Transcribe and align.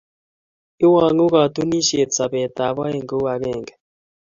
iwang'u 0.85 1.25
katunisiet 1.33 2.09
Sabet 2.17 2.55
ab 2.67 2.77
aeng 2.85 3.05
Kou 3.09 3.25
agenge 3.33 3.73